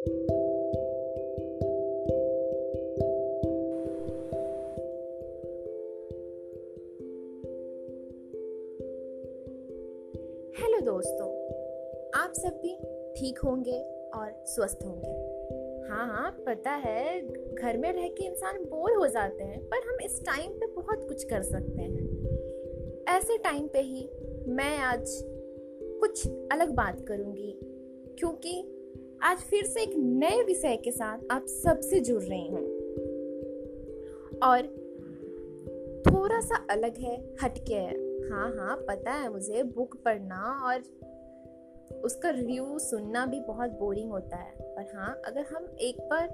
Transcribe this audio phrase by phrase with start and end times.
[0.00, 0.16] Hello
[10.80, 11.28] दोस्तों,
[12.20, 12.76] आप सब भी
[13.16, 13.80] ठीक होंगे
[14.14, 15.10] और स्वस्थ होंगे।
[15.88, 17.20] हाँ हाँ पता है,
[17.54, 21.08] घर में रह के इंसान बोर हो जाते हैं, पर हम इस टाइम पे बहुत
[21.08, 22.08] कुछ कर सकते हैं।
[23.08, 24.10] ऐसे टाइम पे ही
[24.46, 25.20] मैं आज
[26.00, 27.60] कुछ अलग बात करूँगी,
[28.18, 28.79] क्योंकि
[29.22, 32.62] आज फिर से एक नए विषय के साथ आप सबसे जुड़ रही हूँ।
[34.38, 34.62] और
[36.06, 37.94] थोड़ा सा अलग है, हटके है।
[38.30, 40.80] हाँ हाँ पता है मुझे बुक पढ़ना और
[42.04, 46.28] उसका रिव्यू सुनना भी बहुत बोरिंग होता है। पर हाँ अगर हम एक बार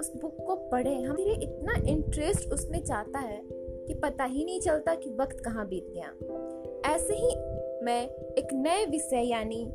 [0.00, 3.40] उस बुक को पढ़ें, हमें इतना इंटरेस्ट उसमें जाता है
[3.86, 6.12] कि पता ही नहीं चलता कि वक्त कहाँ बीत गया।
[6.94, 7.36] ऐसे ही
[7.84, 9.72] मैं एक नए विषय यानी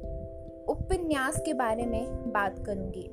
[0.69, 3.09] उपन्यास के बारे में बात करूँगी।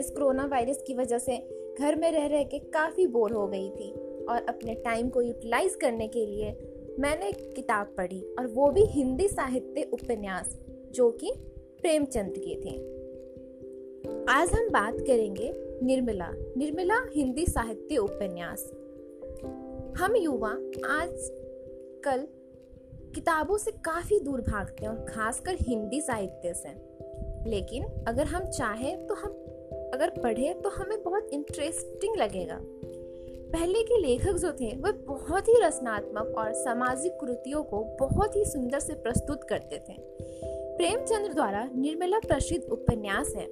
[0.00, 1.36] इस कोरोना वायरस की वजह से
[1.78, 3.90] घर में रह रह के काफ़ी बोर हो गई थी
[4.24, 6.56] और अपने टाइम को यूटिलाइज करने के लिए
[7.00, 10.58] मैंने एक किताब पढ़ी और वो भी हिंदी साहित्य उपन्यास,
[10.92, 11.32] जो कि
[11.82, 12.76] प्रेमचंद के थे।
[14.28, 18.70] आज हम बात करेंगे निर्मला निर्मला हिंदी साहित्य उपन्यास।
[19.96, 20.50] हम युवा
[20.88, 21.12] आज
[22.04, 22.26] कल
[23.14, 26.92] किताबों से काफ़ी दूर भागते हैं और खासकर हिंदी साहित्य से।
[27.50, 29.30] लेकिन अगर हम चाहें तो हम,
[29.94, 32.58] अगर पढ़े तो हमें बहुत इंटरेस्टिंग लगेगा।
[33.58, 38.44] पहले के लेखक जो थे वह बहुत ही रचनात्मक और सामाजिक कृतियों को बहुत ही
[38.44, 39.96] सुंदर से प्रस्तुत करते थे।
[40.76, 43.46] प्रेमचंद्र द्वारा निर्मला प्रसिद्ध उपन्यास है।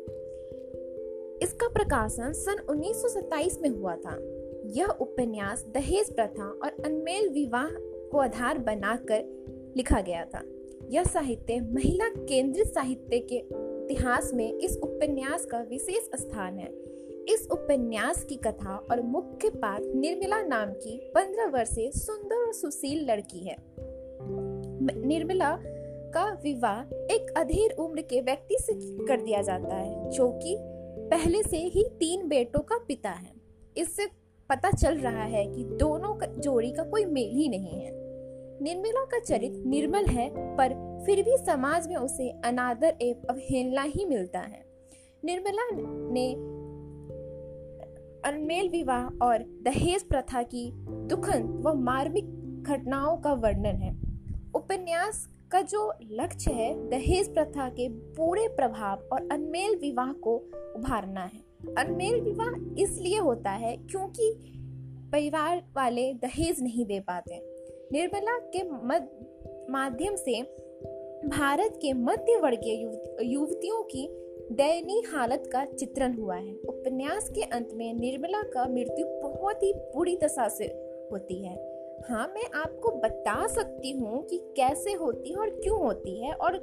[1.43, 4.19] इसका प्रकाशन सन 1927 में हुआ था।
[4.65, 10.43] यह उपन्यास दहेज प्रथा और अनमेल विवाह को आधार बनाकर लिखा गया था।
[10.89, 16.69] यह साहित्य महिला केंद्रित साहित्य के इतिहास में इस उपन्यास का विशेष स्थान है।
[17.29, 23.11] इस उपन्यास की कथा और मुख्य पात्र निर्मला नाम की पंद्रह वर्षीय सुंदर और सुशील
[23.11, 23.57] लड़की है।
[25.07, 25.57] निर्मला
[26.15, 26.81] का विवाह
[27.15, 28.73] एक अधेर उम्र के व्यक्ति से
[29.07, 30.57] कर दिया जाता है, जो कि
[31.11, 33.33] पहले से ही तीन बेटों का पिता है।
[33.77, 34.07] इससे
[34.51, 37.91] पता चल रहा है कि दोनों जोड़ी का कोई मेल ही नहीं है।
[38.63, 44.05] निर्मला का चरित्र निर्मल है, पर फिर भी समाज में उसे अनादर एवं अवहेलना ही
[44.05, 44.65] मिलता है।
[45.25, 45.69] निर्मला
[46.13, 46.35] ने
[48.25, 50.71] अनमेल विवाह और दहेज प्रथा की
[51.07, 52.25] दुखन व मार्मिक
[52.63, 54.01] घटनाओं का वर्णन है।
[54.55, 60.37] उपन्यास का जो लक्ष्य है, दहेज प्रथा के पूरे प्रभाव और अनमेल विवाह को
[60.77, 64.33] उभारना है। अनमेल विवाह इसलिए होता है क्योंकि
[65.13, 67.41] परिवार वाले दहेज नहीं दे पाते।
[67.93, 68.63] निर्मला के
[69.73, 70.43] माध्यम से
[71.29, 72.83] भारत के मध्य वर्गीय
[73.23, 74.09] युवतियों की
[74.53, 79.73] दयनीय हालत का चित्रण हुआ है। उपन्यास के अंत में निर्मला का मृत्यु बहुत ही
[79.73, 80.65] बुरी दशा से
[81.13, 81.55] होती है।
[82.11, 86.61] हाँ मैं आपको बता सकती हूँ कि कैसे होती है और क्यों होती है और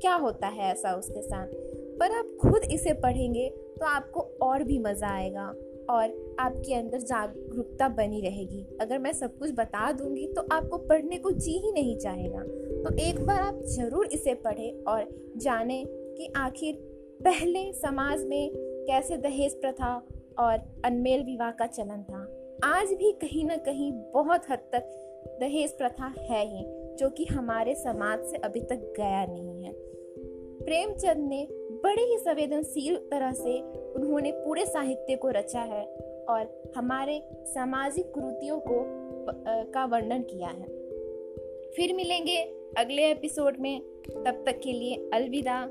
[0.00, 1.46] क्या होता है ऐसा उसके साथ।
[1.94, 5.46] पर आप खुद इसे पढ़ेंगे तो आपको और भी मज़ा आएगा
[5.90, 11.18] और आपके अंदर जागरूकता बनी रहेगी। अगर मैं सब कुछ बता दूँगी तो आपको पढ़ने
[11.18, 12.42] को जी ही नहीं चाहेगा।
[12.84, 15.06] तो एक बार आप ज़रूर इसे पढ़ें और
[15.36, 16.78] जानें कि आखिर
[17.24, 18.50] पहले समाज में
[18.86, 19.94] कैसे दहेज प्रथा
[20.38, 22.22] और अनमेल विवाह का चलन था।
[22.66, 24.90] आज भी कहीं ना कहीं बहुत हद तक
[25.40, 26.64] दहेज प्रथा है ही,
[26.96, 29.72] जो कि हमारे समाज से अभी तक गया नहीं है।
[30.64, 33.60] प्रेमचंद ने बड़े ही संवेदनशील तरह से
[33.92, 35.84] उन्होंने पूरे साहित्य को रचा है
[36.28, 38.84] और हमारे सामाजिक कृतियों को
[39.72, 40.64] का वर्णन किया है।
[41.70, 42.36] फिर मिलेंगे
[42.78, 43.80] अगले एपिसोड में।
[44.10, 45.68] तब तक के लिए अलविदा।